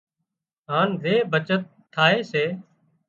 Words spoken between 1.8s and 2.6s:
ٿائي سي